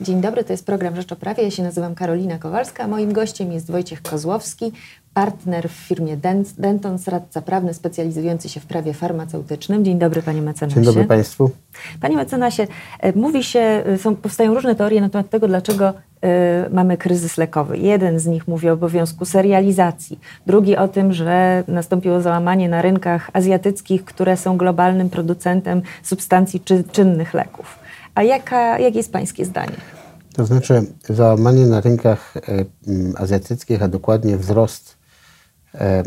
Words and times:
Dzień 0.00 0.20
dobry, 0.20 0.44
to 0.44 0.52
jest 0.52 0.66
program 0.66 0.96
Rzecz 0.96 1.12
o 1.12 1.16
Prawie. 1.16 1.42
Ja 1.42 1.50
się 1.50 1.62
nazywam 1.62 1.94
Karolina 1.94 2.38
Kowalska, 2.38 2.84
a 2.84 2.88
moim 2.88 3.12
gościem 3.12 3.52
jest 3.52 3.70
Wojciech 3.70 4.02
Kozłowski, 4.02 4.72
partner 5.14 5.68
w 5.68 5.72
firmie 5.72 6.16
Dentons, 6.58 7.08
radca 7.08 7.42
prawny 7.42 7.74
specjalizujący 7.74 8.48
się 8.48 8.60
w 8.60 8.66
prawie 8.66 8.94
farmaceutycznym. 8.94 9.84
Dzień 9.84 9.98
dobry, 9.98 10.22
panie 10.22 10.42
mecenasie. 10.42 10.74
Dzień 10.74 10.84
dobry 10.84 11.04
państwu. 11.04 11.50
Panie 12.00 12.16
mecenasie, 12.16 12.66
e, 13.00 13.12
mówi 13.12 13.44
się, 13.44 13.60
e, 13.60 13.98
są, 13.98 14.16
powstają 14.16 14.54
różne 14.54 14.74
teorie 14.74 15.00
na 15.00 15.08
temat 15.08 15.30
tego, 15.30 15.48
dlaczego 15.48 15.88
y, 15.90 16.70
mamy 16.70 16.96
kryzys 16.96 17.36
lekowy. 17.36 17.78
Jeden 17.78 18.18
z 18.18 18.26
nich 18.26 18.48
mówi 18.48 18.68
o 18.68 18.72
obowiązku 18.72 19.24
serializacji, 19.24 20.18
drugi 20.46 20.76
o 20.76 20.88
tym, 20.88 21.12
że 21.12 21.64
nastąpiło 21.68 22.20
załamanie 22.20 22.68
na 22.68 22.82
rynkach 22.82 23.30
azjatyckich, 23.32 24.04
które 24.04 24.36
są 24.36 24.56
globalnym 24.56 25.10
producentem 25.10 25.82
substancji 26.02 26.60
czy, 26.60 26.84
czynnych 26.92 27.34
leków. 27.34 27.87
A 28.18 28.22
jaka, 28.22 28.78
jakie 28.78 28.96
jest 28.98 29.12
pańskie 29.12 29.44
zdanie? 29.44 29.76
To 30.32 30.46
znaczy 30.46 30.82
załamanie 31.08 31.66
na 31.66 31.80
rynkach 31.80 32.34
e, 32.36 32.40
azjatyckich, 33.16 33.82
a 33.82 33.88
dokładnie 33.88 34.36
wzrost 34.36 34.96
e, 35.74 35.78
e, 35.78 36.02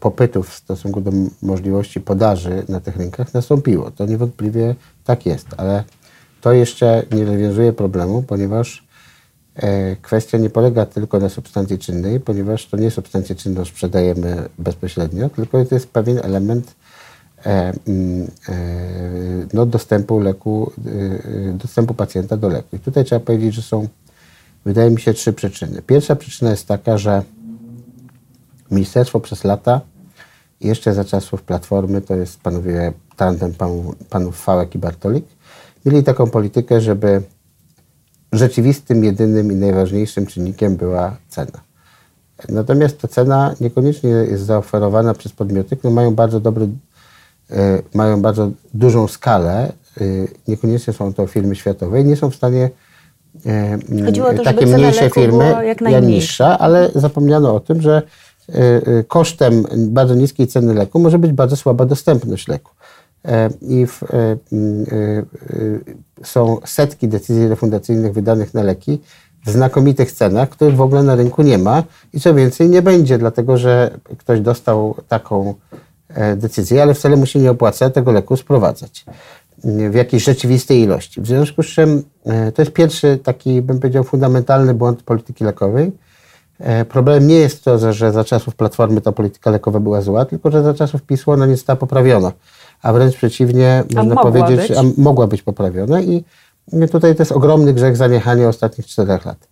popytów 0.00 0.48
w 0.48 0.54
stosunku 0.54 1.00
do 1.00 1.10
możliwości 1.42 2.00
podaży 2.00 2.62
na 2.68 2.80
tych 2.80 2.96
rynkach 2.96 3.34
nastąpiło. 3.34 3.90
To 3.90 4.06
niewątpliwie 4.06 4.74
tak 5.04 5.26
jest, 5.26 5.46
ale 5.56 5.84
to 6.40 6.52
jeszcze 6.52 7.02
nie 7.12 7.24
rozwiązuje 7.24 7.72
problemu, 7.72 8.22
ponieważ 8.22 8.90
kwestia 10.02 10.38
nie 10.38 10.50
polega 10.50 10.86
tylko 10.86 11.18
na 11.18 11.28
substancji 11.28 11.78
czynnej, 11.78 12.20
ponieważ 12.20 12.66
to 12.66 12.76
nie 12.76 12.90
substancję 12.90 13.34
czynną 13.34 13.64
sprzedajemy 13.64 14.48
bezpośrednio, 14.58 15.28
tylko 15.28 15.64
to 15.64 15.74
jest 15.74 15.90
pewien 15.90 16.18
element 16.22 16.74
no, 19.52 19.66
dostępu 19.66 20.20
leku, 20.20 20.72
e, 21.48 21.52
dostępu 21.52 21.94
pacjenta 21.94 22.36
do 22.36 22.48
leku. 22.48 22.76
I 22.76 22.78
tutaj 22.78 23.04
trzeba 23.04 23.20
powiedzieć, 23.20 23.54
że 23.54 23.62
są, 23.62 23.88
wydaje 24.64 24.90
mi 24.90 25.00
się, 25.00 25.14
trzy 25.14 25.32
przyczyny. 25.32 25.82
Pierwsza 25.82 26.16
przyczyna 26.16 26.50
jest 26.50 26.68
taka, 26.68 26.98
że 26.98 27.22
ministerstwo 28.70 29.20
przez 29.20 29.44
lata, 29.44 29.80
jeszcze 30.60 30.94
za 30.94 31.04
czasów 31.04 31.42
Platformy, 31.42 32.00
to 32.00 32.14
jest 32.14 32.40
panowie 32.40 32.92
tandem 33.16 33.54
panów, 33.54 33.96
panów 34.10 34.40
Fałek 34.40 34.74
i 34.74 34.78
Bartolik, 34.78 35.24
mieli 35.86 36.04
taką 36.04 36.30
politykę, 36.30 36.80
żeby 36.80 37.22
rzeczywistym, 38.32 39.04
jedynym 39.04 39.52
i 39.52 39.54
najważniejszym 39.54 40.26
czynnikiem 40.26 40.76
była 40.76 41.16
cena. 41.28 41.60
Natomiast 42.48 43.00
ta 43.00 43.08
cena 43.08 43.54
niekoniecznie 43.60 44.10
jest 44.10 44.44
zaoferowana 44.44 45.14
przez 45.14 45.32
podmioty, 45.32 45.76
które 45.76 45.94
mają 45.94 46.14
bardzo 46.14 46.40
dobry 46.40 46.68
E, 46.68 46.89
mają 47.94 48.22
bardzo 48.22 48.50
dużą 48.74 49.08
skalę, 49.08 49.72
e, 50.00 50.04
niekoniecznie 50.48 50.92
są 50.92 51.14
to 51.14 51.26
firmy 51.26 51.56
światowe 51.56 52.00
i 52.00 52.04
nie 52.04 52.16
są 52.16 52.30
w 52.30 52.34
stanie 52.34 52.70
e, 53.46 53.78
to, 54.36 54.42
takie 54.42 54.66
mniejsze 54.66 55.10
firmy, 55.10 55.54
ja 55.90 56.00
niższa, 56.00 56.58
ale 56.58 56.90
zapomniano 56.94 57.54
o 57.54 57.60
tym, 57.60 57.82
że 57.82 58.02
kosztem 59.08 59.64
bardzo 59.76 60.14
niskiej 60.14 60.46
ceny 60.46 60.74
leku 60.74 60.98
może 60.98 61.18
być 61.18 61.32
bardzo 61.32 61.56
słaba 61.56 61.86
dostępność 61.86 62.48
leku. 62.48 62.72
I 63.62 63.86
w, 63.86 64.02
są 66.24 66.58
setki 66.64 67.08
decyzji 67.08 67.48
refundacyjnych 67.48 68.12
wydanych 68.12 68.54
na 68.54 68.62
leki 68.62 69.00
w 69.46 69.50
znakomitych 69.50 70.12
cenach, 70.12 70.48
których 70.48 70.76
w 70.76 70.80
ogóle 70.80 71.02
na 71.02 71.14
rynku 71.14 71.42
nie 71.42 71.58
ma 71.58 71.82
i 72.12 72.20
co 72.20 72.34
więcej 72.34 72.68
nie 72.68 72.82
będzie, 72.82 73.18
dlatego 73.18 73.56
że 73.56 73.98
ktoś 74.18 74.40
dostał 74.40 74.94
taką 75.08 75.54
E, 75.69 75.69
decyzję, 76.36 76.82
ale 76.82 76.94
wcale 76.94 77.16
mu 77.16 77.26
się 77.26 77.38
nie 77.38 77.50
opłaca 77.50 77.90
tego 77.90 78.12
leku 78.12 78.36
sprowadzać 78.36 79.04
w 79.64 79.94
jakiejś 79.94 80.24
rzeczywistej 80.24 80.80
ilości. 80.80 81.20
W 81.20 81.26
związku 81.26 81.62
z 81.62 81.66
czym 81.66 82.02
e, 82.24 82.52
to 82.52 82.62
jest 82.62 82.72
pierwszy 82.72 83.18
taki, 83.22 83.62
bym 83.62 83.80
powiedział, 83.80 84.04
fundamentalny 84.04 84.74
błąd 84.74 85.02
polityki 85.02 85.44
lekowej. 85.44 85.92
E, 86.58 86.84
problem 86.84 87.26
nie 87.26 87.34
jest 87.34 87.64
to, 87.64 87.92
że 87.92 88.12
za 88.12 88.24
czasów 88.24 88.54
Platformy 88.54 89.00
ta 89.00 89.12
polityka 89.12 89.50
lekowa 89.50 89.80
była 89.80 90.02
zła, 90.02 90.24
tylko 90.24 90.50
że 90.50 90.62
za 90.62 90.74
czasów 90.74 91.02
PiSu 91.02 91.30
ona 91.30 91.46
nie 91.46 91.56
została 91.56 91.76
poprawiona. 91.76 92.32
A 92.82 92.92
wręcz 92.92 93.16
przeciwnie, 93.16 93.84
a 93.96 94.02
można 94.02 94.22
powiedzieć, 94.22 94.68
być. 94.68 94.78
a 94.78 94.82
mogła 94.96 95.26
być 95.26 95.42
poprawiona 95.42 96.00
i 96.00 96.24
tutaj 96.90 97.14
to 97.14 97.22
jest 97.22 97.32
ogromny 97.32 97.74
grzech 97.74 97.96
zaniechania 97.96 98.48
ostatnich 98.48 98.86
czterech 98.86 99.24
lat. 99.24 99.48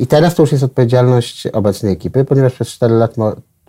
I 0.00 0.06
teraz 0.06 0.34
to 0.34 0.42
już 0.42 0.52
jest 0.52 0.64
odpowiedzialność 0.64 1.46
obecnej 1.46 1.92
ekipy, 1.92 2.24
ponieważ 2.24 2.52
przez 2.52 2.68
4 2.68 2.94
lat 2.94 3.16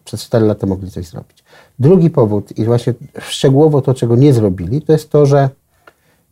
przez 0.06 0.24
4 0.24 0.46
lata 0.46 0.68
mogli 0.68 0.92
coś 0.92 1.08
zrobić. 1.08 1.44
Drugi 1.80 2.10
powód, 2.10 2.58
i 2.58 2.66
właśnie 2.66 2.94
szczegółowo 3.20 3.82
to, 3.82 3.94
czego 3.94 4.16
nie 4.16 4.34
zrobili, 4.34 4.82
to 4.82 4.92
jest 4.92 5.10
to, 5.10 5.26
że 5.26 5.50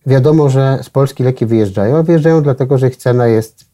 wiadomo, 0.05 0.49
że 0.49 0.79
z 0.83 0.89
Polski 0.89 1.23
leki 1.23 1.45
wyjeżdżają, 1.45 1.97
a 1.97 2.03
wyjeżdżają 2.03 2.41
dlatego, 2.41 2.77
że 2.77 2.87
ich 2.87 2.95
cena 2.95 3.27
jest 3.27 3.65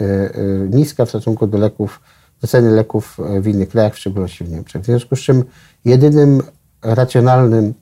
y, 0.00 0.04
y, 0.04 0.68
niska 0.72 1.04
w 1.04 1.08
stosunku 1.08 1.46
do 1.46 1.58
leków, 1.58 2.00
do 2.40 2.48
ceny 2.48 2.70
leków 2.70 3.18
w 3.40 3.46
innych 3.46 3.68
krajach, 3.68 3.94
w 3.94 3.98
szczególności 3.98 4.44
w 4.44 4.50
Niemczech. 4.50 4.82
W 4.82 4.84
związku 4.84 5.16
z 5.16 5.20
czym 5.20 5.44
jedynym 5.84 6.42
racjonalnym 6.82 7.74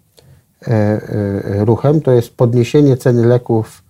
y, 0.69 0.71
ruchem 1.65 2.01
to 2.01 2.13
jest 2.13 2.37
podniesienie 2.37 2.97
ceny 2.97 3.27
leków, 3.27 3.83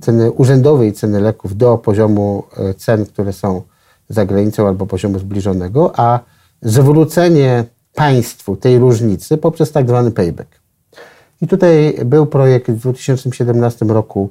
ceny 0.00 0.32
urzędowej 0.32 0.92
ceny 0.92 1.20
leków 1.20 1.56
do 1.56 1.78
poziomu 1.78 2.44
cen, 2.76 3.06
które 3.06 3.32
są 3.32 3.62
za 4.08 4.26
granicą 4.26 4.68
albo 4.68 4.86
poziomu 4.86 5.18
zbliżonego, 5.18 5.92
a 5.96 6.20
zwrócenie 6.62 7.64
państwu 7.94 8.56
tej 8.56 8.78
różnicy 8.78 9.38
poprzez 9.38 9.72
tak 9.72 9.88
zwany 9.88 10.10
payback. 10.10 10.60
I 11.42 11.46
tutaj 11.46 11.98
był 12.04 12.26
projekt 12.26 12.70
w 12.70 12.76
2017 12.76 13.86
roku 13.86 14.28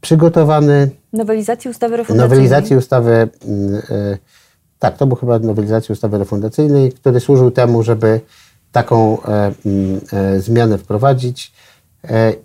przygotowany. 0.00 0.90
Nowelizacji 1.12 1.70
ustawy 1.70 1.96
refundacyjnej. 1.96 2.30
Nowelizacji 2.30 2.76
ustawy, 2.76 3.28
yy, 3.90 4.18
tak, 4.78 4.96
to 4.96 5.06
był 5.06 5.16
chyba 5.16 5.38
nowelizacji 5.38 5.92
ustawy 5.92 6.18
refundacyjnej, 6.18 6.92
który 6.92 7.20
służył 7.20 7.50
temu, 7.50 7.82
żeby 7.82 8.20
taką 8.72 9.18
yy, 9.64 10.40
zmianę 10.40 10.78
wprowadzić 10.78 11.52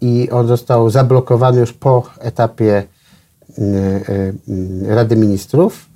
i 0.01 0.29
on 0.31 0.47
został 0.47 0.89
zablokowany 0.89 1.59
już 1.59 1.73
po 1.73 2.03
etapie 2.19 2.83
Rady 4.87 5.15
Ministrów. 5.15 5.89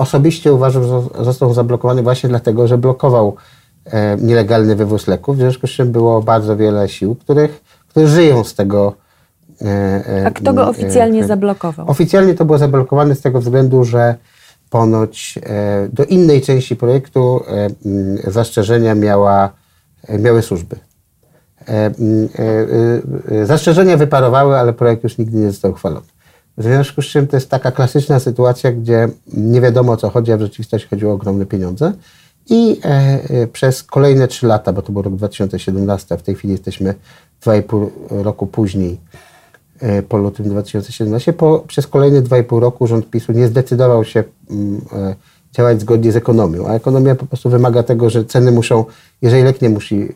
Osobiście 0.00 0.52
uważam, 0.52 0.84
że 0.84 1.24
został 1.24 1.54
zablokowany 1.54 2.02
właśnie 2.02 2.28
dlatego, 2.28 2.68
że 2.68 2.78
blokował 2.78 3.36
e, 3.84 4.16
nielegalny 4.16 4.76
wywóz 4.76 5.06
leków, 5.06 5.36
w 5.36 5.38
związku 5.38 5.66
z 5.66 5.70
czym 5.70 5.92
było 5.92 6.22
bardzo 6.22 6.56
wiele 6.56 6.88
sił, 6.88 7.14
których, 7.14 7.62
które 7.88 8.06
żyją 8.06 8.44
z 8.44 8.54
tego. 8.54 8.94
E, 9.62 9.66
e, 9.66 10.26
A 10.26 10.30
kto 10.30 10.52
go 10.52 10.68
oficjalnie 10.68 11.26
zablokował? 11.26 11.90
Oficjalnie 11.90 12.34
to 12.34 12.44
było 12.44 12.58
zablokowane 12.58 13.14
z 13.14 13.20
tego 13.20 13.40
względu, 13.40 13.84
że 13.84 14.14
ponoć 14.70 15.38
do 15.92 16.04
innej 16.04 16.42
części 16.42 16.76
projektu 16.76 17.40
zastrzeżenia 18.24 18.94
miała, 18.94 19.50
miały 20.18 20.42
służby. 20.42 20.76
Zastrzeżenia 23.44 23.96
wyparowały, 23.96 24.58
ale 24.58 24.72
projekt 24.72 25.04
już 25.04 25.18
nigdy 25.18 25.38
nie 25.38 25.50
został 25.50 25.70
uchwalony. 25.70 26.06
W 26.58 26.62
związku 26.62 27.02
z 27.02 27.06
czym 27.06 27.26
to 27.26 27.36
jest 27.36 27.50
taka 27.50 27.72
klasyczna 27.72 28.20
sytuacja, 28.20 28.72
gdzie 28.72 29.08
nie 29.26 29.60
wiadomo 29.60 29.92
o 29.92 29.96
co 29.96 30.10
chodzi, 30.10 30.32
a 30.32 30.36
w 30.36 30.40
rzeczywistości 30.40 30.88
chodziło 30.88 31.12
o 31.12 31.14
ogromne 31.14 31.46
pieniądze. 31.46 31.92
I 32.50 32.80
e, 32.84 32.88
e, 32.88 33.46
przez 33.46 33.82
kolejne 33.82 34.28
trzy 34.28 34.46
lata, 34.46 34.72
bo 34.72 34.82
to 34.82 34.92
był 34.92 35.02
rok 35.02 35.16
2017, 35.16 36.14
a 36.14 36.18
w 36.18 36.22
tej 36.22 36.34
chwili 36.34 36.52
jesteśmy 36.52 36.94
dwa 37.42 37.56
i 37.56 37.62
pół 37.62 37.90
roku 38.10 38.46
później, 38.46 39.00
e, 39.80 40.02
po 40.02 40.16
lutym 40.16 40.48
2017, 40.48 41.32
po, 41.32 41.64
przez 41.66 41.86
kolejne 41.86 42.22
dwa 42.22 42.38
i 42.38 42.44
pół 42.44 42.60
roku 42.60 42.86
rząd 42.86 43.10
PiSu 43.10 43.32
nie 43.32 43.48
zdecydował 43.48 44.04
się 44.04 44.24
mm, 44.50 44.80
działać 45.52 45.80
zgodnie 45.80 46.12
z 46.12 46.16
ekonomią, 46.16 46.66
a 46.66 46.74
ekonomia 46.74 47.14
po 47.14 47.26
prostu 47.26 47.50
wymaga 47.50 47.82
tego, 47.82 48.10
że 48.10 48.24
ceny 48.24 48.52
muszą, 48.52 48.84
jeżeli 49.22 49.42
lek 49.42 49.62
nie 49.62 49.70
musi, 49.70 50.08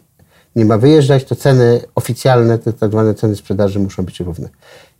nie 0.56 0.64
ma 0.64 0.78
wyjeżdżać, 0.78 1.24
to 1.24 1.36
ceny 1.36 1.80
oficjalne, 1.94 2.58
te 2.58 2.72
tak 2.72 2.90
zwane 2.90 3.14
ceny 3.14 3.36
sprzedaży 3.36 3.78
muszą 3.78 4.02
być 4.02 4.20
równe. 4.20 4.48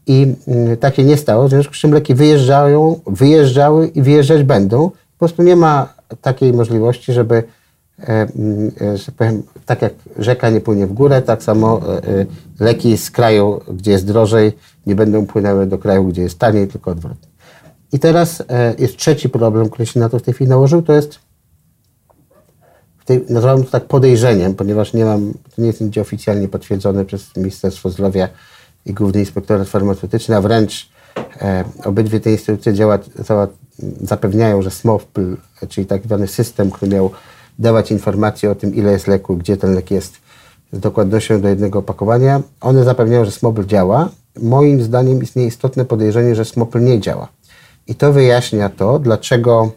I 0.07 0.35
mm, 0.49 0.77
takie 0.77 1.05
nie 1.05 1.17
stało, 1.17 1.49
w 1.49 1.51
związku 1.51 1.75
z 1.75 1.77
czym 1.77 1.93
leki 1.93 2.15
wyjeżdżają, 2.15 3.01
wyjeżdżały 3.07 3.89
i 3.89 4.03
wyjeżdżać 4.03 4.43
będą. 4.43 4.91
Po 4.91 5.19
prostu 5.19 5.43
nie 5.43 5.57
ma 5.57 5.95
takiej 6.21 6.53
możliwości, 6.53 7.13
żeby, 7.13 7.43
e, 7.99 8.05
mm, 8.09 8.71
e, 8.81 8.97
że 8.97 9.13
powiem, 9.13 9.43
tak 9.67 9.83
jak 9.83 9.95
rzeka 10.19 10.51
nie 10.51 10.61
płynie 10.61 10.87
w 10.87 10.93
górę, 10.93 11.23
tak 11.23 11.43
samo 11.43 11.81
e, 11.99 12.27
leki 12.61 12.97
z 12.97 13.11
kraju, 13.11 13.61
gdzie 13.73 13.91
jest 13.91 14.07
drożej, 14.07 14.53
nie 14.87 14.95
będą 14.95 15.27
płynęły 15.27 15.67
do 15.67 15.79
kraju, 15.79 16.05
gdzie 16.05 16.23
jest 16.23 16.39
taniej, 16.39 16.69
tylko 16.69 16.91
odwrotnie. 16.91 17.29
I 17.93 17.99
teraz 17.99 18.43
jest 18.79 18.97
trzeci 18.97 19.29
problem, 19.29 19.71
który 19.71 19.87
się 19.87 20.01
na 20.01 20.09
to 20.09 20.19
w 20.19 20.23
tej 20.23 20.35
chwili 20.35 20.51
nałożył, 20.51 20.83
to 20.83 20.93
jest 20.93 21.19
tej, 23.05 23.25
nazywam 23.29 23.65
to 23.65 23.71
tak 23.71 23.85
podejrzeniem, 23.85 24.55
ponieważ 24.55 24.93
nie 24.93 25.05
mam, 25.05 25.33
to 25.33 25.63
nie 25.63 25.67
jest 25.67 25.81
nigdzie 25.81 26.01
oficjalnie 26.01 26.49
potwierdzone 26.49 27.05
przez 27.05 27.37
Ministerstwo 27.37 27.91
Zdrowia, 27.91 28.29
i 28.87 28.93
Główny 28.93 29.21
Inspektorat 29.21 29.69
Farmaceutyczny, 29.69 30.37
a 30.37 30.41
wręcz 30.41 30.89
e, 31.41 31.65
obydwie 31.85 32.21
te 32.21 32.33
instytucje 32.33 32.75
działa, 32.75 32.99
zapewniają, 34.01 34.63
że 34.63 34.71
SMOWPL, 34.71 35.37
czyli 35.69 35.87
tak 35.87 36.03
zwany 36.03 36.27
system, 36.29 36.71
który 36.71 36.91
miał 36.95 37.11
dawać 37.59 37.91
informacje 37.91 38.51
o 38.51 38.55
tym, 38.55 38.75
ile 38.75 38.93
jest 38.93 39.07
leku, 39.07 39.37
gdzie 39.37 39.57
ten 39.57 39.75
lek 39.75 39.91
jest 39.91 40.15
z 40.73 40.81
dokładnością 40.81 41.41
do 41.41 41.49
jednego 41.49 41.79
opakowania, 41.79 42.43
one 42.61 42.85
zapewniają, 42.85 43.25
że 43.25 43.31
SMOWPL 43.31 43.65
działa 43.65 44.09
moim 44.43 44.83
zdaniem 44.83 45.23
istnieje 45.23 45.49
istotne 45.49 45.85
podejrzenie, 45.85 46.35
że 46.35 46.45
SMOPL 46.45 46.81
nie 46.81 47.01
działa. 47.01 47.29
I 47.87 47.95
to 47.95 48.13
wyjaśnia 48.13 48.69
to, 48.69 48.99
dlaczego 48.99 49.71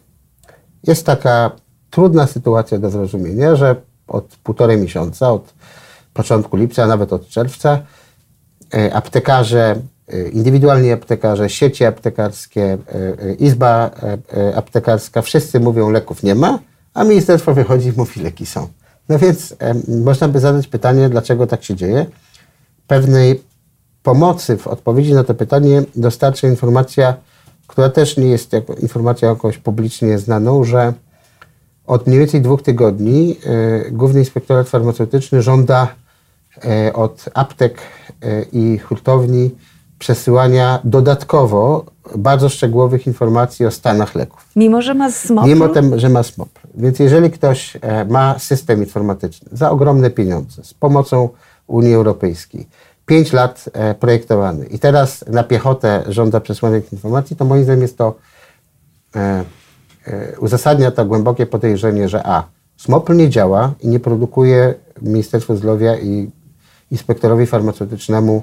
jest 0.83 1.06
taka 1.06 1.51
trudna 1.89 2.27
sytuacja 2.27 2.80
do 2.80 2.89
zrozumienia, 2.89 3.56
że 3.56 3.75
od 4.07 4.25
półtorej 4.44 4.77
miesiąca, 4.77 5.31
od 5.31 5.53
początku 6.13 6.57
lipca, 6.57 6.83
a 6.83 6.88
nawet 6.88 7.13
od 7.13 7.27
czerwca, 7.27 7.80
aptekarze, 8.94 9.75
e, 10.08 10.30
indywidualni 10.30 10.92
aptekarze, 10.92 11.50
sieci 11.50 11.86
aptekarskie, 11.86 12.78
e, 13.19 13.34
izba 13.34 13.92
aptekarska, 14.56 15.22
wszyscy 15.22 15.60
mówią, 15.60 15.90
leków 15.90 16.24
nie 16.24 16.36
ma, 16.36 16.60
a 16.94 17.04
ministerstwo 17.04 17.54
wychodzi 17.54 17.88
i 17.90 17.94
mówi, 17.98 18.22
leki 18.22 18.46
są. 18.46 18.68
No 19.10 19.19
więc 19.19 19.56
można 19.88 20.28
by 20.28 20.40
zadać 20.40 20.68
pytanie, 20.68 21.10
dlaczego 21.10 21.48
tak 21.48 21.64
się 21.64 21.75
dzieje. 21.75 22.06
Pewnej 22.88 23.42
pomocy 24.04 24.58
w 24.58 24.68
odpowiedzi 24.68 25.13
na 25.13 25.24
to 25.24 25.34
pytanie 25.34 25.84
dostarcza 25.96 26.48
informacja, 26.48 27.16
która 27.68 27.90
też 27.90 28.18
nie 28.18 28.28
jest 28.28 28.52
informacją 28.81 29.30
jakąś 29.30 29.58
publicznie 29.58 30.20
znaną, 30.20 30.63
że 30.63 30.94
od 31.88 32.08
mniej 32.08 32.20
więcej 32.20 32.42
dwóch 32.42 32.62
tygodni 32.62 33.38
e, 33.46 33.92
Główny 33.92 34.20
Inspektorat 34.20 34.70
Farmaceutyczny 34.70 35.42
żąda 35.42 35.88
e, 36.66 36.94
od 36.94 37.25
aptek 37.34 37.81
e, 38.06 38.06
i 38.52 38.78
hurtowni 38.78 39.52
przesyłania 40.00 40.80
dodatkowo 40.84 41.86
bardzo 42.16 42.50
szczegółowych 42.50 43.08
informacji 43.08 43.66
o 43.66 43.72
stanach 43.72 44.16
leków. 44.16 44.46
Mimo, 44.56 44.81
że 44.81 44.94
ma 44.94 45.12
SMOP? 45.12 45.46
Mimo, 45.48 45.69
tem, 45.69 46.00
że 46.00 46.10
ma 46.10 46.24
SMOP. 46.24 46.50
Więc 46.75 47.00
jeżeli 47.00 47.31
ktoś 47.31 47.78
ma 48.10 48.40
system 48.40 48.80
informatyczny 48.80 49.50
za 49.52 49.72
ogromne 49.72 50.10
pieniądze, 50.10 50.64
z 50.64 50.74
pomocą 50.74 51.30
Unii 51.68 51.94
Europejskiej, 51.94 52.68
pięć 53.06 53.34
lat 53.34 53.69
projektowany 54.00 54.66
i 54.66 54.80
teraz 54.80 55.25
na 55.28 55.44
piechotę 55.44 56.04
żąda 56.08 56.40
przesłania 56.40 56.81
tych 56.81 56.94
informacji, 56.94 57.36
to 57.36 57.46
moim 57.46 57.63
zdaniem 57.63 57.81
jest 57.81 57.98
to 57.98 58.16
E, 60.08 60.40
uzasadnia 60.40 60.92
to 60.92 61.06
głębokie 61.06 61.46
podejrzenie, 61.46 62.10
że 62.10 62.28
a, 62.28 62.44
SMOPL 62.78 63.16
nie 63.16 63.30
działa 63.30 63.74
i 63.81 63.88
nie 63.88 64.00
produkuje 64.00 64.74
Ministerstwo 65.02 65.56
Zdrowia 65.56 65.98
i 65.98 66.30
inspektorowi 66.92 67.45
farmaceutycznemu 67.45 68.42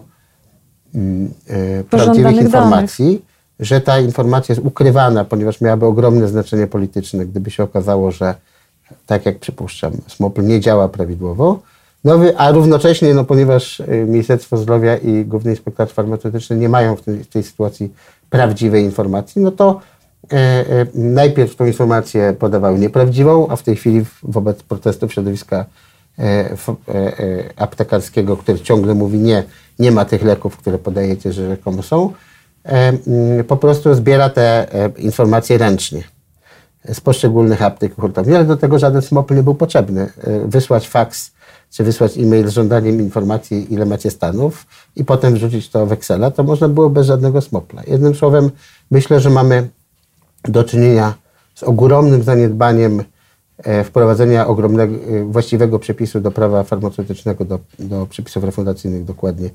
e, 1.49 1.85
prawdziwych 1.85 2.37
informacji, 2.37 3.06
danych. 3.06 3.23
że 3.61 3.81
ta 3.81 4.00
informacja 4.00 4.52
jest 4.52 4.67
ukrywana, 4.67 5.25
ponieważ 5.25 5.61
miałaby 5.61 5.87
ogromne 5.87 6.29
znaczenie 6.29 6.67
polityczne, 6.67 7.26
gdyby 7.26 7.50
się 7.50 7.62
okazało, 7.62 8.11
że 8.11 8.35
tak 9.06 9.26
jak 9.26 9.38
przypuszczam, 9.38 9.93
SMOPL 10.06 10.43
nie 10.43 10.61
działa 10.61 10.88
prawidłowo. 10.88 11.61
No, 12.05 12.20
a 12.37 12.50
równocześnie, 12.50 13.14
no, 13.14 13.25
ponieważ 13.25 13.81
e, 13.81 13.87
Ministerstwo 13.87 14.56
Zdrowia 14.56 14.96
i 14.96 15.25
Główny 15.25 15.50
Inspektorat 15.50 15.93
Farmaceutyczny 15.93 16.56
nie 16.56 16.69
mają 16.69 16.96
w 16.96 17.02
tej, 17.02 17.25
w 17.25 17.29
tej 17.29 17.43
sytuacji 17.43 17.93
prawdziwej 18.31 18.85
informacji, 18.85 19.43
no 19.43 19.50
to 19.50 19.81
E, 20.32 20.37
e, 20.37 20.87
najpierw 20.94 21.56
tą 21.56 21.67
informację 21.67 22.37
podawały 22.38 22.79
nieprawdziwą, 22.79 23.49
a 23.49 23.56
w 23.56 23.62
tej 23.62 23.76
chwili 23.76 24.05
wobec 24.23 24.62
protestów 24.62 25.12
środowiska 25.12 25.64
aptekarskiego, 27.56 28.37
który 28.37 28.61
ciągle 28.61 28.94
mówi 28.94 29.19
nie, 29.19 29.44
nie 29.78 29.93
ma 29.93 30.05
tych 30.05 30.22
leków, 30.22 30.56
które 30.56 30.78
podajecie, 30.78 31.32
że 31.32 31.49
rzekomo 31.49 31.82
są, 31.82 32.12
po 33.49 33.56
prostu 33.56 33.94
zbiera 33.94 34.31
te 34.31 34.66
informacje 34.99 35.58
ręcznie 35.58 36.02
z 36.93 37.00
poszczególnych 37.00 37.62
aptek 37.62 37.94
hurtowni, 37.94 38.34
ale 38.34 38.44
do 38.44 38.56
tego 38.56 38.78
żaden 38.78 39.02
smopl 39.02 39.34
nie 39.34 39.43
był 39.43 39.55
potrzebny. 39.55 40.12
Wysłać 40.44 40.88
faks 40.88 41.34
czy 41.70 41.84
wysłać 41.84 42.19
e-mail 42.19 42.49
z 42.49 42.52
żądaniem 42.52 43.00
informacji, 43.00 43.75
ile 43.75 43.87
macie 43.87 44.10
stanów 44.10 44.67
i 44.96 45.05
potem 45.05 45.34
wrzucić 45.34 45.70
to 45.70 45.87
w 45.87 45.93
Excela, 45.93 46.31
to 46.31 46.43
można 46.43 46.69
było 46.69 46.90
bez 46.90 47.06
żadnego 47.06 47.40
smopla. 47.40 47.82
Jednym 47.87 48.14
słowem, 48.14 48.50
myślę, 48.90 49.20
że 49.20 49.31
mamy 49.31 49.69
do 50.44 50.64
czynienia 50.64 51.14
z 51.55 51.62
ogromnym 51.62 52.22
zaniedbaniem 52.22 53.00
e, 53.00 53.05
wprowadzenia 53.85 54.47
ogromnego, 54.47 54.95
e, 54.95 55.25
właściwego 55.25 55.79
przepisu 55.79 56.21
do 56.21 56.31
prawa 56.31 56.65
farmaceutycznego, 56.65 57.45
do, 57.45 57.59
do 57.79 58.06
przepisów 58.06 58.45
refundacyjnych 58.45 59.05
dokładnie 59.05 59.51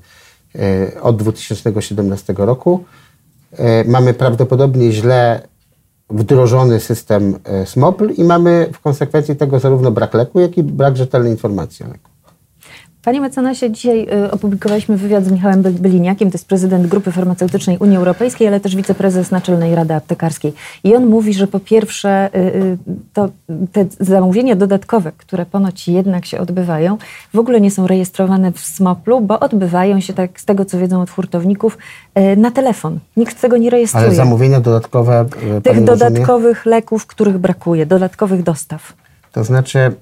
e, 0.54 1.00
od 1.00 1.16
2017 1.16 2.34
roku. 2.36 2.84
Mamy 3.86 4.14
prawdopodobnie 4.14 4.92
źle 4.92 5.48
wdrożony 6.10 6.80
system 6.80 7.38
SMOPL 7.64 8.10
i 8.16 8.24
mamy 8.24 8.68
w 8.72 8.80
konsekwencji 8.80 9.36
tego 9.36 9.58
zarówno 9.58 9.90
brak 9.90 10.14
leku, 10.14 10.40
jak 10.40 10.58
i 10.58 10.62
brak 10.62 10.96
rzetelnej 10.96 11.32
informacji 11.32 11.86
o 11.86 11.88
leku. 11.88 12.09
Panie 13.04 13.20
mecenasie, 13.20 13.70
dzisiaj 13.70 14.08
y, 14.24 14.30
opublikowaliśmy 14.30 14.96
wywiad 14.96 15.24
z 15.24 15.30
Michałem 15.30 15.62
Beliniakiem, 15.62 16.30
to 16.30 16.34
jest 16.34 16.48
prezydent 16.48 16.86
Grupy 16.86 17.12
Farmaceutycznej 17.12 17.78
Unii 17.78 17.96
Europejskiej, 17.96 18.48
ale 18.48 18.60
też 18.60 18.76
wiceprezes 18.76 19.30
Naczelnej 19.30 19.74
Rady 19.74 19.94
Aptekarskiej. 19.94 20.52
I 20.84 20.96
on 20.96 21.06
mówi, 21.06 21.34
że 21.34 21.46
po 21.46 21.60
pierwsze 21.60 22.30
y, 22.34 22.38
y, 22.38 22.78
to 23.12 23.28
te 23.72 23.86
zamówienia 24.00 24.56
dodatkowe, 24.56 25.12
które 25.16 25.46
ponoć 25.46 25.88
jednak 25.88 26.26
się 26.26 26.38
odbywają, 26.38 26.98
w 27.34 27.38
ogóle 27.38 27.60
nie 27.60 27.70
są 27.70 27.86
rejestrowane 27.86 28.52
w 28.52 28.60
SMOPL-u, 28.60 29.20
bo 29.20 29.40
odbywają 29.40 30.00
się, 30.00 30.12
tak 30.12 30.40
z 30.40 30.44
tego 30.44 30.64
co 30.64 30.78
wiedzą 30.78 31.02
od 31.02 31.10
hurtowników, 31.10 31.78
na 32.36 32.50
telefon. 32.50 32.98
Nikt 33.16 33.40
tego 33.40 33.56
nie 33.56 33.70
rejestruje. 33.70 34.06
Ale 34.06 34.14
zamówienia 34.14 34.60
dodatkowe... 34.60 35.26
Tych 35.62 35.84
dodatkowych 35.84 36.56
rozumie? 36.56 36.76
leków, 36.76 37.06
których 37.06 37.38
brakuje, 37.38 37.86
dodatkowych 37.86 38.42
dostaw. 38.42 38.92
To 39.32 39.44
znaczy, 39.44 39.78
e, 39.78 39.92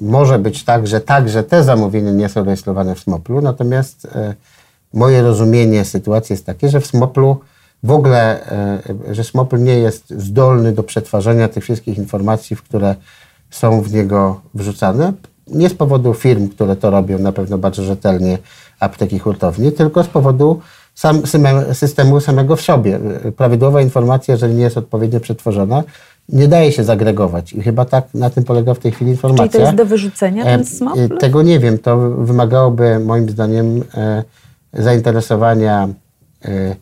może 0.00 0.38
być 0.38 0.64
tak, 0.64 0.88
że 0.88 1.00
także 1.00 1.42
te 1.42 1.64
zamówienia 1.64 2.10
nie 2.10 2.28
są 2.28 2.44
rejestrowane 2.44 2.94
w 2.94 3.00
Smoplu, 3.00 3.40
natomiast 3.40 4.06
e, 4.06 4.34
moje 4.94 5.22
rozumienie 5.22 5.84
sytuacji 5.84 6.32
jest 6.32 6.46
takie, 6.46 6.68
że 6.68 6.80
w 6.80 6.86
Smoplu 6.86 7.40
w 7.82 7.90
ogóle, 7.90 8.50
e, 8.50 9.14
że 9.14 9.24
Smopl 9.24 9.58
nie 9.58 9.78
jest 9.78 10.10
zdolny 10.10 10.72
do 10.72 10.82
przetwarzania 10.82 11.48
tych 11.48 11.64
wszystkich 11.64 11.98
informacji, 11.98 12.56
które 12.56 12.94
są 13.50 13.80
w 13.82 13.92
niego 13.92 14.40
wrzucane. 14.54 15.12
Nie 15.46 15.68
z 15.68 15.74
powodu 15.74 16.14
firm, 16.14 16.48
które 16.48 16.76
to 16.76 16.90
robią 16.90 17.18
na 17.18 17.32
pewno 17.32 17.58
bardzo 17.58 17.82
rzetelnie, 17.82 18.38
apteki 18.80 19.18
hurtowni, 19.18 19.72
tylko 19.72 20.04
z 20.04 20.08
powodu 20.08 20.60
sam, 20.94 21.22
systemu 21.72 22.20
samego 22.20 22.56
w 22.56 22.60
sobie. 22.60 23.00
Prawidłowa 23.36 23.80
informacja, 23.80 24.32
jeżeli 24.32 24.54
nie 24.54 24.62
jest 24.62 24.78
odpowiednio 24.78 25.20
przetworzona, 25.20 25.82
nie 26.28 26.48
daje 26.48 26.72
się 26.72 26.84
zagregować 26.84 27.52
i 27.52 27.62
chyba 27.62 27.84
tak 27.84 28.14
na 28.14 28.30
tym 28.30 28.44
polega 28.44 28.74
w 28.74 28.78
tej 28.78 28.92
chwili 28.92 29.10
informacja. 29.10 29.48
Czyli 29.48 29.52
to 29.52 29.60
jest 29.60 29.74
do 29.74 29.86
wyrzucenia 29.86 30.44
ten 30.44 30.64
smog? 30.64 30.98
E, 30.98 31.08
tego 31.08 31.42
nie 31.42 31.58
wiem. 31.58 31.78
To 31.78 32.10
wymagałoby 32.10 32.98
moim 32.98 33.30
zdaniem 33.30 33.82
e, 33.94 34.24
zainteresowania 34.72 35.88
e, 36.44 36.76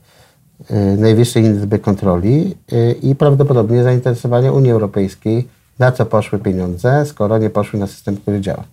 Najwyższej 0.96 1.44
Izby 1.44 1.78
Kontroli 1.78 2.54
i 3.02 3.14
prawdopodobnie 3.14 3.82
zainteresowania 3.82 4.52
Unii 4.52 4.70
Europejskiej, 4.70 5.48
na 5.78 5.92
co 5.92 6.06
poszły 6.06 6.38
pieniądze, 6.38 7.06
skoro 7.06 7.38
nie 7.38 7.50
poszły 7.50 7.78
na 7.78 7.86
system, 7.86 8.16
który 8.16 8.40
działa. 8.40 8.64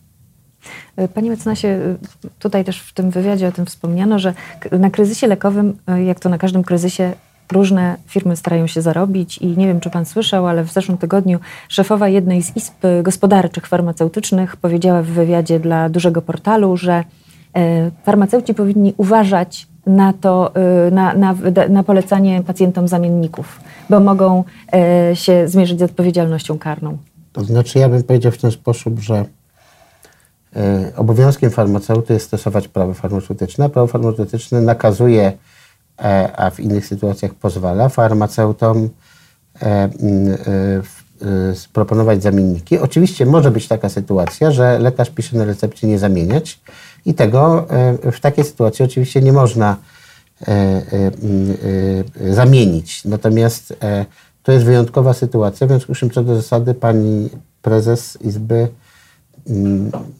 Panie 1.13 1.29
mecenasie, 1.29 1.97
tutaj 2.39 2.65
też 2.65 2.81
w 2.81 2.93
tym 2.93 3.09
wywiadzie 3.11 3.47
o 3.47 3.51
tym 3.51 3.65
wspomniano, 3.65 4.19
że 4.19 4.33
na 4.71 4.89
kryzysie 4.89 5.27
lekowym, 5.27 5.77
jak 6.05 6.19
to 6.19 6.29
na 6.29 6.37
każdym 6.37 6.63
kryzysie, 6.63 7.13
różne 7.51 7.95
firmy 8.07 8.35
starają 8.35 8.67
się 8.67 8.81
zarobić 8.81 9.37
i 9.37 9.47
nie 9.47 9.67
wiem, 9.67 9.79
czy 9.79 9.89
pan 9.89 10.05
słyszał, 10.05 10.47
ale 10.47 10.63
w 10.63 10.71
zeszłym 10.71 10.97
tygodniu 10.97 11.39
szefowa 11.67 12.07
jednej 12.07 12.43
z 12.43 12.55
izb 12.57 12.73
gospodarczych 13.03 13.67
farmaceutycznych 13.67 14.55
powiedziała 14.57 15.01
w 15.01 15.05
wywiadzie 15.05 15.59
dla 15.59 15.89
dużego 15.89 16.21
portalu, 16.21 16.77
że 16.77 17.03
e, 17.55 17.91
farmaceuci 18.03 18.53
powinni 18.53 18.93
uważać 18.97 19.67
na 19.85 20.13
to, 20.13 20.55
e, 20.55 20.91
na, 20.91 21.13
na, 21.13 21.35
na 21.69 21.83
polecanie 21.83 22.43
pacjentom 22.43 22.87
zamienników, 22.87 23.59
bo 23.89 23.99
mogą 23.99 24.43
e, 24.73 25.15
się 25.15 25.47
zmierzyć 25.47 25.79
z 25.79 25.83
odpowiedzialnością 25.83 26.57
karną. 26.57 26.97
To 27.33 27.43
znaczy, 27.43 27.79
ja 27.79 27.89
bym 27.89 28.03
powiedział 28.03 28.31
w 28.31 28.37
ten 28.37 28.51
sposób, 28.51 28.99
że 28.99 29.25
obowiązkiem 30.97 31.51
farmaceuty 31.51 32.13
jest 32.13 32.25
stosować 32.25 32.67
prawo 32.67 32.93
farmaceutyczne. 32.93 33.69
Prawo 33.69 33.87
farmaceutyczne 33.87 34.61
nakazuje 34.61 35.33
a 36.35 36.49
w 36.49 36.59
innych 36.59 36.87
sytuacjach 36.87 37.33
pozwala 37.33 37.89
farmaceutom 37.89 38.89
e, 39.61 39.89
proponować 41.73 42.23
zamienniki. 42.23 42.77
Oczywiście 42.77 43.25
może 43.25 43.51
być 43.51 43.67
taka 43.67 43.89
sytuacja, 43.89 44.51
że 44.51 44.79
lekarz 44.79 45.09
pisze 45.09 45.37
na 45.37 45.45
recepcie 45.45 45.87
nie 45.87 45.99
zamieniać 45.99 46.59
i 47.05 47.13
tego 47.13 47.69
e, 47.69 48.11
w 48.11 48.19
takiej 48.19 48.43
sytuacji 48.43 48.85
oczywiście 48.85 49.21
nie 49.21 49.33
można 49.33 49.75
zamienić. 52.29 53.05
Natomiast 53.05 53.73
to 54.43 54.51
jest 54.51 54.65
wyjątkowa 54.65 55.13
sytuacja, 55.13 55.67
w 55.67 55.69
związku 55.69 55.95
z 55.95 55.97
czym 55.97 56.09
co 56.09 56.23
do 56.23 56.35
zasady 56.35 56.73
pani 56.73 57.29
prezes 57.61 58.17
Izby 58.21 58.67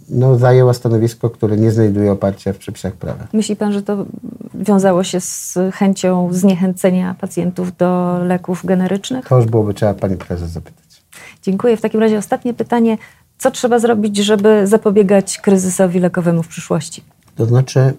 no, 0.10 0.38
zajęła 0.38 0.74
stanowisko, 0.74 1.30
które 1.30 1.58
nie 1.58 1.72
znajduje 1.72 2.12
oparcia 2.12 2.54
w 2.54 2.58
przepisach 2.58 2.94
prawa. 2.94 3.28
Myśli 3.34 3.56
pan, 3.56 3.74
że 3.74 3.82
to 3.82 4.06
wiązało 4.54 5.04
się 5.04 5.22
z 5.22 5.58
chęcią 5.74 6.34
zniechęcenia 6.34 7.16
pacjentów 7.22 7.78
do 7.78 8.20
leków 8.24 8.66
generycznych? 8.66 9.28
To 9.28 9.38
już 9.38 9.46
byłoby 9.46 9.74
trzeba 9.74 9.94
pani 9.94 10.18
prezes 10.18 10.52
zapytać. 10.52 11.04
Dziękuję. 11.42 11.78
W 11.78 11.82
takim 11.82 12.00
razie 12.00 12.18
ostatnie 12.18 12.54
pytanie. 12.54 12.98
Co 13.38 13.52
trzeba 13.52 13.80
zrobić, 13.80 14.18
żeby 14.18 14.68
zapobiegać 14.68 15.38
kryzysowi 15.38 16.00
lekowemu 16.00 16.44
w 16.44 16.48
przyszłości? 16.48 17.04
To 17.36 17.46
znaczy, 17.46 17.94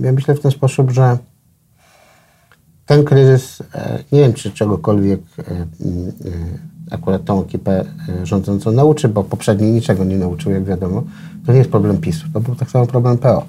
ja 0.00 0.12
myślę 0.12 0.34
w 0.34 0.40
ten 0.40 0.50
sposób, 0.50 0.90
że 0.90 1.18
ten 2.90 3.04
kryzys, 3.04 3.62
e, 3.74 3.98
nie 4.12 4.20
wiem 4.20 4.32
czy 4.32 4.50
czegokolwiek 4.50 5.20
e, 5.38 5.42
e, 5.42 5.64
akurat 6.90 7.24
tą 7.24 7.42
ekipę 7.42 7.84
rządzącą 8.22 8.72
nauczy, 8.72 9.08
bo 9.08 9.24
poprzedni 9.24 9.72
niczego 9.72 10.04
nie 10.04 10.16
nauczył, 10.16 10.52
jak 10.52 10.64
wiadomo. 10.64 11.02
To 11.46 11.52
nie 11.52 11.58
jest 11.58 11.70
problem 11.70 11.98
PiSu, 11.98 12.26
to 12.32 12.40
był 12.40 12.54
tak 12.54 12.70
samo 12.70 12.86
problem 12.86 13.18
PO. 13.18 13.44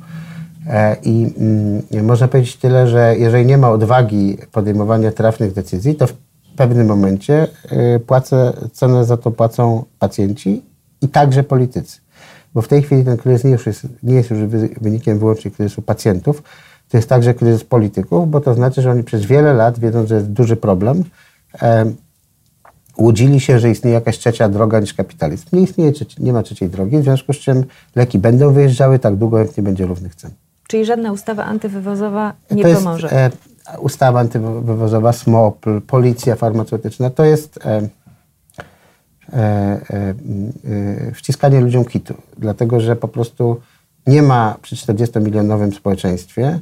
I 1.03 1.33
mm, 1.37 2.05
można 2.05 2.27
powiedzieć 2.27 2.57
tyle, 2.57 2.87
że 2.87 3.15
jeżeli 3.17 3.45
nie 3.45 3.57
ma 3.57 3.69
odwagi 3.69 4.37
podejmowania 4.51 5.11
trafnych 5.11 5.53
decyzji, 5.53 5.95
to 5.95 6.07
w 6.07 6.13
pewnym 6.55 6.87
momencie 6.87 7.47
płacę, 8.07 8.53
cenę 8.71 9.05
za 9.05 9.17
to 9.17 9.31
płacą 9.31 9.83
pacjenci 9.99 10.61
i 11.01 11.07
także 11.07 11.43
politycy. 11.43 11.99
Bo 12.53 12.61
w 12.61 12.67
tej 12.67 12.81
chwili 12.81 13.03
ten 13.05 13.17
kryzys 13.17 13.43
nie, 13.43 13.51
już 13.51 13.65
jest, 13.65 13.87
nie 14.03 14.15
jest 14.15 14.29
już 14.29 14.39
wynikiem 14.81 15.19
wyłącznie 15.19 15.51
kryzysu 15.51 15.81
pacjentów, 15.81 16.43
to 16.91 16.97
jest 16.97 17.09
także 17.09 17.33
kryzys 17.33 17.63
polityków, 17.63 18.29
bo 18.31 18.41
to 18.41 18.53
znaczy, 18.53 18.81
że 18.81 18.91
oni 18.91 19.03
przez 19.03 19.25
wiele 19.25 19.53
lat, 19.53 19.79
wiedząc, 19.79 20.09
że 20.09 20.15
jest 20.15 20.27
duży 20.27 20.55
problem, 20.55 21.03
e, 21.61 21.91
łudzili 22.97 23.39
się, 23.39 23.59
że 23.59 23.69
istnieje 23.69 23.93
jakaś 23.93 24.17
trzecia 24.17 24.49
droga 24.49 24.79
niż 24.79 24.93
kapitalizm. 24.93 25.45
Nie 25.53 25.61
istnieje, 25.61 25.91
nie 26.19 26.33
ma 26.33 26.43
trzeciej 26.43 26.69
drogi, 26.69 26.97
w 26.97 27.03
związku 27.03 27.33
z 27.33 27.37
czym 27.37 27.65
leki 27.95 28.19
będą 28.19 28.53
wyjeżdżały 28.53 28.99
tak 28.99 29.15
długo, 29.15 29.39
jak 29.39 29.57
nie 29.57 29.63
będzie 29.63 29.85
równych 29.85 30.15
cen. 30.15 30.31
Czyli 30.67 30.85
żadna 30.85 31.11
ustawa 31.11 31.45
antywywozowa 31.45 32.33
nie 32.51 32.63
to 32.63 32.73
pomoże? 32.73 33.07
Jest, 33.07 33.37
e, 33.67 33.79
ustawa 33.79 34.19
antywywozowa, 34.19 35.13
SMOPL, 35.13 35.81
policja 35.81 36.35
farmaceutyczna, 36.35 37.09
to 37.09 37.25
jest 37.25 37.59
e, 37.65 37.81
e, 39.33 39.37
e, 39.37 40.13
e 41.09 41.11
wciskanie 41.13 41.61
ludziom 41.61 41.85
kitu, 41.85 42.13
dlatego 42.37 42.79
że 42.79 42.95
po 42.95 43.07
prostu 43.07 43.61
nie 44.07 44.21
ma 44.21 44.57
przy 44.61 44.75
40-milionowym 44.75 45.75
społeczeństwie 45.75 46.59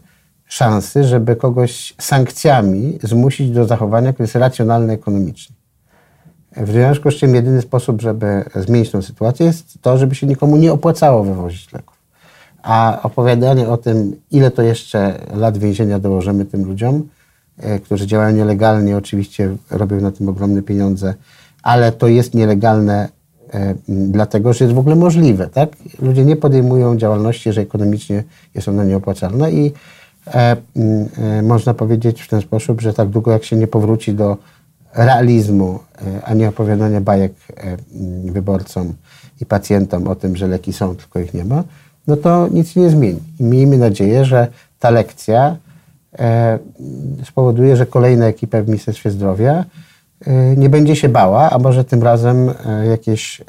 szansy, 0.49 1.03
żeby 1.03 1.35
kogoś 1.35 1.93
sankcjami 1.97 2.99
zmusić 3.03 3.51
do 3.51 3.65
zachowania, 3.65 4.13
które 4.13 4.23
jest 4.23 4.35
racjonalne 4.35 4.93
ekonomicznie. 4.93 5.55
W 6.57 6.71
związku 6.71 7.11
z 7.11 7.15
czym 7.15 7.35
jedyny 7.35 7.61
sposób, 7.61 8.01
żeby 8.01 8.45
zmienić 8.55 8.91
tę 8.91 9.01
sytuację 9.01 9.45
jest 9.45 9.81
to, 9.81 9.97
żeby 9.97 10.15
się 10.15 10.27
nikomu 10.27 10.57
nie 10.57 10.73
opłacało 10.73 11.23
wywozić 11.23 11.73
leków. 11.73 11.97
A 12.63 12.99
opowiadanie 13.03 13.69
o 13.69 13.77
tym, 13.77 14.15
ile 14.31 14.51
to 14.51 14.61
jeszcze 14.61 15.19
lat 15.33 15.57
więzienia 15.57 15.99
dołożymy 15.99 16.45
tym 16.45 16.65
ludziom, 16.65 17.07
e, 17.57 17.79
którzy 17.79 18.07
działają 18.07 18.35
nielegalnie, 18.35 18.97
oczywiście 18.97 19.55
robią 19.71 20.01
na 20.01 20.11
tym 20.11 20.29
ogromne 20.29 20.61
pieniądze, 20.61 21.13
ale 21.63 21.91
to 21.91 22.07
jest 22.07 22.33
nielegalne 22.33 23.09
e, 23.53 23.75
dlatego, 23.87 24.53
że 24.53 24.65
jest 24.65 24.75
w 24.75 24.79
ogóle 24.79 24.95
możliwe. 24.95 25.47
Tak? 25.47 25.69
Ludzie 26.01 26.25
nie 26.25 26.35
podejmują 26.35 26.97
działalności, 26.97 27.53
że 27.53 27.61
ekonomicznie 27.61 28.23
jest 28.55 28.67
ona 28.67 28.83
nieopłacalna 28.83 29.49
i 29.49 29.73
można 31.43 31.73
powiedzieć 31.73 32.21
w 32.21 32.27
ten 32.27 32.41
sposób, 32.41 32.81
że 32.81 32.93
tak 32.93 33.09
długo 33.09 33.31
jak 33.31 33.43
się 33.43 33.55
nie 33.55 33.67
powróci 33.67 34.13
do 34.13 34.37
realizmu, 34.93 35.79
e, 36.01 36.25
a 36.25 36.33
nie 36.33 36.49
opowiadania 36.49 37.01
bajek 37.01 37.33
wyborcom 38.23 38.93
i 39.41 39.45
pacjentom 39.45 40.07
o 40.07 40.15
tym, 40.15 40.35
że 40.35 40.47
leki 40.47 40.73
są, 40.73 40.95
tylko 40.95 41.19
ich 41.19 41.33
nie 41.33 41.45
ma, 41.45 41.63
no 42.07 42.17
to 42.17 42.47
nic 42.47 42.75
nie 42.75 42.89
zmieni. 42.89 43.19
I 43.39 43.43
miejmy 43.43 43.77
nadzieję, 43.77 44.25
że 44.25 44.47
ta 44.79 44.89
lekcja 44.89 45.57
spowoduje, 47.23 47.75
że 47.75 47.85
kolejna 47.85 48.25
ekipa 48.25 48.61
w 48.61 48.67
Ministerstwie 48.67 49.11
Zdrowia 49.11 49.65
nie 50.57 50.69
będzie 50.69 50.95
się 50.95 51.09
bała, 51.09 51.49
a 51.49 51.59
może 51.59 51.83
tym 51.83 52.03
razem 52.03 52.51
jakieś 52.89 53.41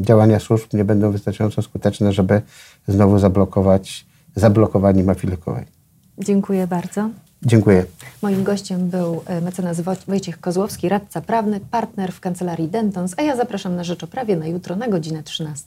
działania 0.00 0.40
służb 0.40 0.74
nie 0.74 0.84
będą 0.84 1.10
wystarczająco 1.10 1.62
skuteczne, 1.62 2.12
żeby 2.12 2.42
znowu 2.88 3.18
zablokować 3.18 4.06
zablokowanie 4.36 5.04
mafii 5.04 5.30
lekowej. 5.30 5.75
Dziękuję 6.18 6.66
bardzo. 6.66 7.10
Dziękuję. 7.42 7.84
Moim 8.22 8.44
gościem 8.44 8.88
był 8.88 9.22
e, 9.26 9.40
mecenas 9.40 9.80
Wojciech 9.80 10.40
Kozłowski, 10.40 10.88
radca 10.88 11.20
prawny, 11.20 11.60
partner 11.60 12.12
w 12.12 12.20
kancelarii 12.20 12.68
Dentons, 12.68 13.14
a 13.16 13.22
ja 13.22 13.36
zapraszam 13.36 13.76
na 13.76 13.84
Rzeczoprawie 13.84 14.36
na 14.36 14.46
jutro 14.46 14.76
na 14.76 14.88
godzinę 14.88 15.22
13. 15.22 15.66